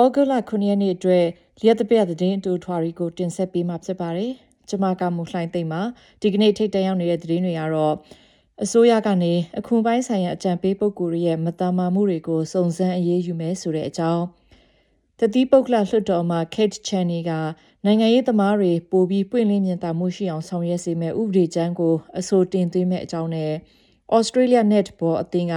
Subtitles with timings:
[0.00, 1.24] ဩဂုတ်လ9ရက်နေ့အတွက်
[1.60, 4.32] လျက်တပြက်သတင်းအတူထွာရီကိုတင်ဆက်ပေးမှာဖြစ်ပါတယ်။
[4.68, 5.82] ကျမကမူလှိုင်းသိမ့်မှာ
[6.22, 7.94] ဒီကနေ့ထိတ်တန့်ရောက်နေတဲ့သတင်းတွေကတော့
[8.62, 14.24] အစိုးရကနေအခွန်ပိုင်းဆိုင်ရာအကြံပေးပုဂ္ဂိုလ်ရဲ့မတမာမှုတွေကိုစုံစမ်းအရေးယူမယ်ဆိုတဲ့အကြောင်း
[15.18, 17.30] တတိပုတ်ကလလွှတ်တော်မှာ Kate Cheney က
[17.84, 23.52] နိုင်ငံရေးသမားတွေပိုပြီးပွင့်လင်းမြင်သာမှုရှိအောင်ဆောင်ရွက်စေမယ့်ဥပဒေကြမ်းကိုအဆိုတင်သွင်းမဲ့အကြောင်းနဲ့
[24.16, 25.54] ဩစတြေးလျ netball အသင်းက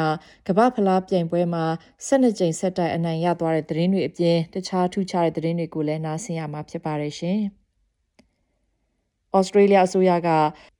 [0.47, 1.65] ကမ္ဘာဖလားပြိုင်ပွဲမှာ
[2.07, 7.39] 12ကြိမ်ဆက်တိုက်အနိုင်ရသွားတဲ့သတင်းတွေအပြင်တခြားထူးခြားတဲ့သတင်းတွေကိုလည်းနားဆင်ရမှာဖြစ်ပါတယ်ရှင်။
[9.37, 10.29] ဩစတြေးလျအစိုးရက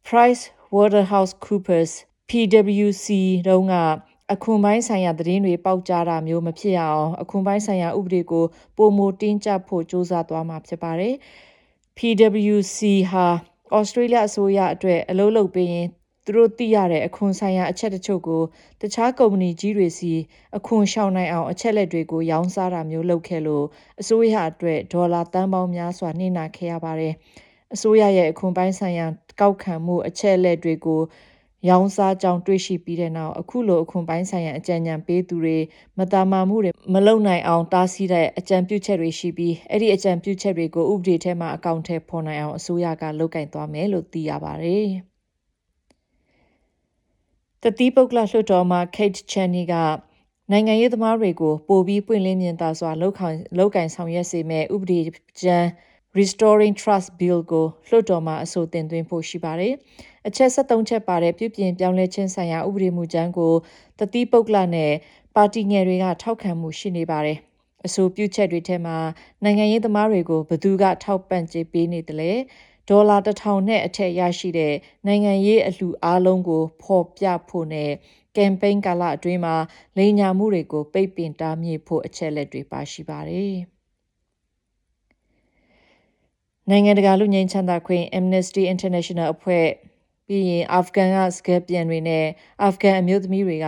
[0.08, 0.44] Price
[0.76, 1.92] Waterhouse Coopers
[2.30, 3.08] PwC
[3.48, 3.76] တုန်းက
[4.34, 8.46] အခွန်ပိုင်းဆိုင်ရာသတင်းတွေပေါက်ကြားတာမျိုးမဖြစ်အောင်အခွန်ပိုင်းဆိုင်ရာဥပဒေကို
[8.78, 11.14] ပုံမတင်းကျပ်ဖို့စ조사သွားမှာဖြစ်ပါတယ်။
[11.98, 12.80] PwC
[13.12, 13.28] ဟာ
[13.76, 15.88] ဩစတြေးလျအစိုးရအတွက်အလုပ်လုပ်ပေးရင်
[16.26, 18.42] သူတို့သိရတဲ့အခွန်ဆိုင်ရာအချက်တချို့ကို
[18.82, 20.14] တခြားကုမ္ပဏီကြီးတွေစီ
[20.58, 23.66] အခွန်ရှောင်နိုင်အောင်အချက်လက်တွေကိုရောင်းစားတာမျိုးလုပ်ခဲ့လို့
[24.02, 27.14] အစိုးရအတွက်ဒေါ်လာတန်ပေါင်းများစွာနှိမ့်နာခဲ့ရပါတယ်။
[27.74, 29.06] အစိုးရရဲ့အခွန်ပိုင်းဆိုင်ရာ
[29.40, 31.02] ကောက်ခံမှုအချက်လက်တွေကို
[31.70, 35.58] ရောင်းစားကြောင်းတွေ့ရှိပြီးတဲ့နောက်အခုလိုအခွန်ပိုင်းဆိုင်ရာအကြံဉာဏ်ပေးသူတွေ
[35.98, 44.90] မတာမာမှုတွေမလုံနိုင်အောင်တားဆီးတဲ့အကြံပြုချက်တွေရှိပြီးအဲ့ဒီအကြံပြုချက်တွေကိုဥပဒေထဲမှာအကောင့်ထဲပေါ်နိုင်အောင်အစိုးရကလုပ်ကင်သွားမယ်လို့သိရပါတယ်။
[47.68, 49.74] တတိပုတ်ကလလွှတ်တော်မှာ Kate Cheney က
[50.52, 55.00] နိုင်ငံရေးသမားတွေကိုပိုပြီးပွင့်လင်းမြင်သာစွာလောက်ခံလောက်ကင်ဆောင်ရွက်စေမဲ့ဥပဒေ
[55.42, 55.68] ကြမ်း
[56.20, 59.74] Restoring Trust Bill ကိုလွှတ်တော်မှာအဆိုတင်သွင်းဖို့ရှိပါတယ်။
[60.28, 63.54] အချက်73ချက်ပါတဲ့ပြုပြင်ပြောင်းလဲခြင်းဆိုင်ရာဥပဒေမူကြမ်းကို
[64.00, 64.92] တတိပုတ်ကလနဲ့
[65.36, 67.38] ပါတီငယ်တွေကထောက်ခံမှုရှိနေပါတယ်။
[67.86, 68.98] အဆိုပြုချက်တွေထဲမှာ
[69.44, 72.32] နိုင်ငံရေးသမားတွေကိုဘသူကထောက်ပံ့ကြေးပေးနေတယ်လဲ
[72.90, 74.74] ဒေါ်လာတစ်ထောင်နဲ့အထက်ရရှိတဲ့
[75.06, 77.92] နိုင်ငံရေးအလှူအားလုံးကိုဖော်ပြဖို့နဲ့
[78.36, 79.56] ကမ်ပိန်းကာလအတွင်းမှာ
[79.98, 83.56] လိန်ညာမှုတွေကိုပိတ်ပင်တားမြစ်ဖို့အချက်လက်တွေပါရှိပါတယ်။
[86.70, 89.66] နိုင်ငံတကာလူငင်းချမ်းသာခွင့် Amnesty International အဖွဲ့
[90.28, 92.26] ပြီးရင်အာဖဂန်ကစကပြန်တွေနဲ့
[92.64, 93.68] အာဖဂန်အမျိုးသမီးတွေက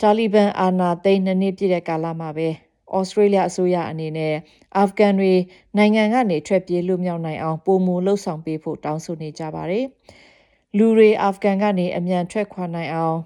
[0.00, 2.48] တာလီဘန်အာဏာသိမ်းနှစ်နှစ်ပြည့်တဲ့ကာလမှာပဲ
[2.96, 4.34] ဩစတြေးလျအစိုးရအနေနဲ့
[4.76, 5.32] အာဖဂန်တွေ
[5.76, 9.84] နိုင်ငံကနေထွက်ပြေးလွတ်မြောက်နိုင်အောင်ပုံမူလှုပ်ဆောင်ပေးဖို့တောင်းဆိုနေကြပါတယ်။
[10.76, 13.18] လူတွေအာဖဂန်ကနေအမြန်ထွက်ခွာနိုင်အောင်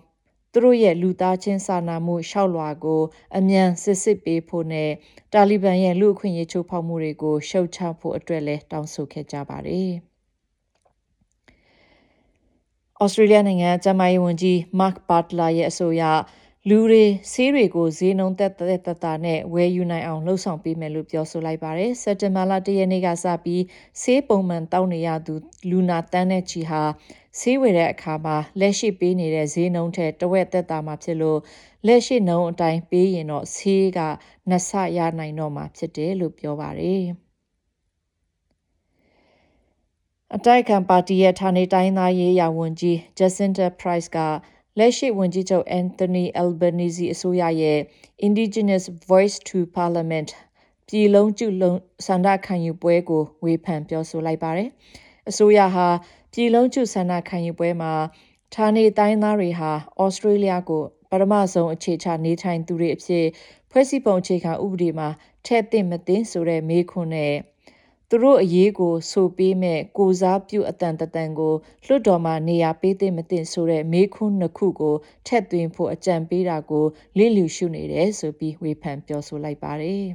[0.52, 3.02] သူတို့ရဲ့လူသားချင်းစာနာမှုရှောက်လွှာကို
[3.36, 4.90] အမြန်စစ်စစ်ပေးဖို့နဲ့
[5.32, 9.90] တာလီဘန်ရဲ့လူအခွင့်အရေးချိုးဖောက်မှုတွေကိုရှုတ်ချဖို့အတွက်လည်းတောင်းဆိုခဲ့ကြပါတယ်။
[13.02, 16.02] ဩစတြေးလျနိုင်ငံကျန်းမာရေးဝန်ကြီး Mark Butler ရဲ့အဆိုအရ
[16.68, 23.62] လူတွေဆေးတွေကိုဈေးနှုန်းသက်သက်သက်သာနဲ့ဝယ်ယူနိုင်အောင်လှုံ့ဆော်ပေးမယ်လို့ပြောဆိုလိုက်ပါတယ်။စက်တင်ဘာလ၁ရက်နေ့ကစပြီး
[24.00, 25.34] ဆေးပုံမှန်တောင်းနေရသူ
[25.70, 26.82] လူနာတန်းတဲ့ချီဟာ
[27.38, 31.40] ဆေးဝယ်တဲ့အခါမှာလက်ရှိပေးနေတဲ့ဈေးနှုန်းထက်တဝက်သက်သာမှာဖြစ်လို့
[31.86, 34.00] လက်ရှိနှုန်းအတိုင်းပေးရင်တော့ဆေးက
[34.48, 37.02] နှစ်ဆရနိုင်တော့မှာဖြစ်တယ်လို့ပြောပါတယ်။
[40.34, 44.18] အတိုက်ခံပါတီရဲ့ဌာနေတိုင်းသားရေးရာဝန်ကြီး Jacinta Price က
[44.78, 47.78] လက်ရှိဝန်ကြီးချုပ် Anthony Albanese အစိုးရရဲ့
[48.26, 50.28] Indigenous Voice to Parliament
[50.88, 54.68] ပြည်လုံးကျုလုံးစန္ဒခံယူပွဲကိုဝေဖန်ပြောဆိုလိုက်ပါတယ်။
[55.30, 55.88] အစိုးရဟာ
[56.32, 57.92] ပြည်လုံးကျုစန္ဒခံယူပွဲမှာ
[58.54, 63.26] ဌာနေတိုင်းသားတွေဟာဩစတြေးလျကိုပထမဆုံးအခြေချနေထိုင်သူတွေအဖြစ်
[63.70, 65.08] ဖွဲ့စည်းပုံအခြေခံဥပဒေမှာ
[65.46, 67.34] ထည့်သင့်မသင့်ဆိုတဲ့မေးခွန်းနဲ့
[68.14, 71.54] သူတို့အရေးကိုဆိုပေးမဲ့ကိုစားပြုအတန်တတန်ကို
[71.86, 74.96] လွတ်တော်မှာနေရာပေးသင့်မသင့်ဆိုတဲ့မေးခွန်းနှစ်ခုကို
[75.26, 76.84] ထက်သွင်းဖို့အကြံပေးတာကို
[77.18, 80.04] လစ်လျူရှုနေတယ်ဆိုပြီးဝေဖန်ပြောဆိုလိုက်ပါတယ်။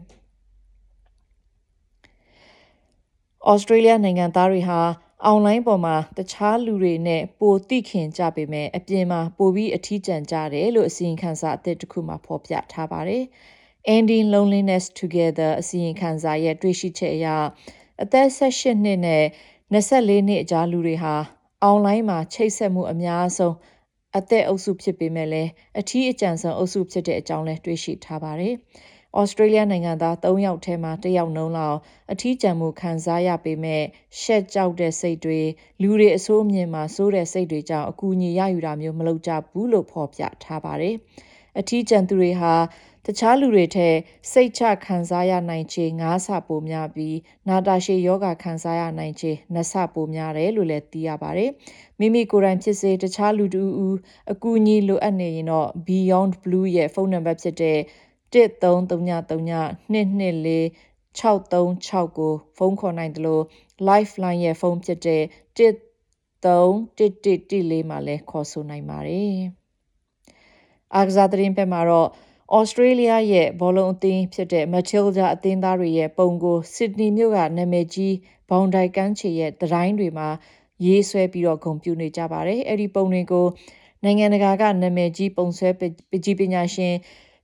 [3.51, 4.79] ဩစတြေးလျနိုင်ငံသားတွေဟာ
[5.25, 13.23] အွန်လိုင်းပေါ်မှာတခြားလူတွေနဲ့ပိုသိခင်ကြပေမဲ့အပြင်မှာပိုပြီးအထီးကျန်ကြတယ်လို့အစီရင်ခံစာအသစ်တစ်ခုမှာဖော်ပြထားပါတယ်။
[13.95, 17.27] Ending Loneliness Together အစီရင်ခံစာရဲ့တွေ့ရှိချက်အရ
[18.01, 19.23] အသက်18နှစ်နဲ့
[19.73, 21.15] 24နှစ်အကြားလူတွေဟာ
[21.63, 23.55] အွန်လိုင်းမှာချိတ်ဆက်မှုအများဆုံး
[24.17, 25.49] အသက်အုပ်စုဖြစ်ပေမဲ့လည်း
[25.79, 28.55] အထီးအကျန်ဆုံးအုပ်စုဖြစ်တဲ့အကြောင်းလည်းတွေ့ရှိထားပါတယ်။
[29.19, 31.77] ဩစတြေးလျနိုင်ငံသား3ယောက်ထဲမှာ1ယောက်နှုံးလောက်
[32.11, 33.83] အထီးကျန်မှုခံစားရပေမဲ့
[34.21, 35.41] ရှက်ကြောက်တဲ့စိတ်တွေ
[35.81, 40.95] လူတွေအဆိုးမြင်မှာစိုးတဲ့စိတ်တွေကြောင့်အကူအညီရယူတာမျိုးမလုပ်ကြဘူးလို့ဖော်ပြထားပါတယ်။
[41.59, 42.53] အထီးကျန်သူတွေဟာ
[43.09, 43.95] တခြားလူတွေထက်
[44.31, 47.17] စိတ်ချခံစားရနိုင်ခြေ9ဆပိုများပြီး
[47.47, 51.51] နာတာရှည်ယောဂခံစားရနိုင်ခြေ2ဆပိုများတယ်လို့လည်းသိရပါတယ်။
[51.99, 53.97] မိမိကိုယ်တိုင်ဖြစ်စေတခြားလူတူဦး
[54.31, 57.79] အကူအညီလိုအပ်နေရင်တော့ Beyond Blue ရဲ့ဖုန်းနံပါတ်ဖြစ်တဲ့
[58.33, 60.61] 13392224
[61.19, 63.43] 636ကိုဖုန်းခေါ်နိုင်တယ်လို့
[63.87, 65.23] Lifeline ရဲ့ဖုန်းဖြစ်တဲ့
[65.57, 69.33] 131114မှာလည်းခေါ်ဆိုနိုင်ပါတယ်။
[70.95, 72.09] အားကစားသတင်းဘက်မှာတော့
[72.55, 78.15] ဩစတြေးလျရဲ့ဘောလုံးအသင်းဖြစ်တဲ့ Matilda အသင်းသားတွေရဲ့ပုံကိုစစ်ဒနီမြို့ကနာမည်ကြီး
[78.49, 80.29] ဘောင်ဒိုက်ကန်းချေရဲ့တိုင်းတွေမှာ
[80.85, 83.47] ရေးဆွဲပြီးတော့ဂုဏ်ပြုနေကြပါတယ်။အဲ့ဒီပုံတွေကို
[84.03, 85.81] နိုင်ငံတကာကနာမည်ကြီးပုံဆွဲပ
[86.23, 86.93] ကြီးပညာရှင်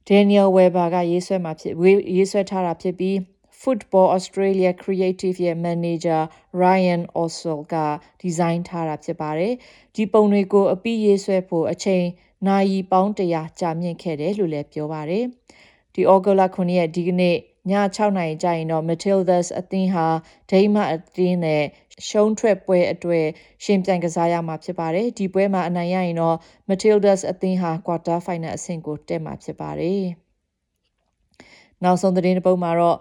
[0.09, 1.73] Daniel Weber ကရေးဆွဲမှာဖြစ်
[2.15, 3.15] ရေးဆွဲထားတာဖြစ်ပြီး
[3.61, 6.21] Football Australia Creative ရဲ့ manager
[6.63, 7.75] Ryan Oswell က
[8.21, 9.53] ဒီဇိုင်းထားတာဖြစ်ပါတယ်။
[9.95, 12.05] ဒီပုံတွေကိုအပြီးရေးဆွဲဖို့အချိန်
[12.47, 15.25] နာရီပေါင်း100ကြာမြင့်ခဲ့တယ်လို့လည်းပြောပါတယ်။
[15.93, 20.07] ဒီဩဂုတ်လ9ရက်ဒီကနေ့ည6နာရီကျရင်တော့ Matildas အသင်းဟာ
[20.51, 21.63] ဒိမတ်အသင်းနဲ့
[22.07, 23.25] ရှုံးထွက်ပွဲအတွေ့
[23.63, 26.37] ရှင်ပြိုင်ကစားရမှာဖြစ်ပါတယ်။ဒီပွဲမှာအနိုင်ရရင်တော့
[26.69, 30.03] Matildas အသင်းဟာ quarter final အဆင့်ကိုတက်မှာဖြစ်ပါတယ်။
[31.83, 32.97] နောက်ဆုံးသတင်းတစ်ပုဒ်မှာတော့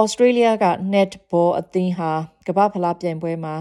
[0.00, 2.10] ဩစတြေးလျက netball အသင်းဟာ
[2.46, 3.56] ကမ္ဘာဖလားပြိုင်ပွဲမှာ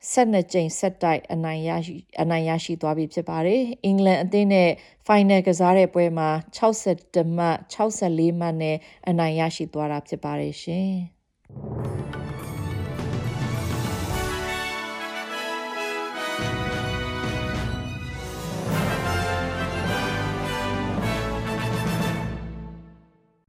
[0.00, 4.70] 12ကြိမ်ဆက်တိုက်အနိုင်ရရှိအနိုင်ရရှိသွားပြီဖြစ်ပါတယ်။အင်္ဂလန်အသင်းနဲ့
[5.06, 8.76] final ကစားတဲ့ပွဲမှာ62မှတ်64မှတ်နဲ့
[9.08, 10.92] အနိုင်ရရှိသွားတာဖြစ်ပါတယ်ရှင်။